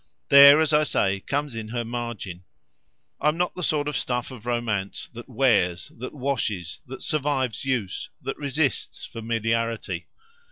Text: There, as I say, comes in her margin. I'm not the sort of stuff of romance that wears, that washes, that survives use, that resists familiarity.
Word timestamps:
There, 0.29 0.59
as 0.59 0.73
I 0.73 0.81
say, 0.81 1.19
comes 1.19 1.53
in 1.53 1.67
her 1.67 1.85
margin. 1.85 2.43
I'm 3.19 3.37
not 3.37 3.53
the 3.53 3.61
sort 3.61 3.87
of 3.87 3.95
stuff 3.95 4.31
of 4.31 4.47
romance 4.47 5.07
that 5.13 5.29
wears, 5.29 5.91
that 5.95 6.15
washes, 6.15 6.81
that 6.87 7.03
survives 7.03 7.65
use, 7.65 8.09
that 8.23 8.35
resists 8.39 9.05
familiarity. 9.05 10.07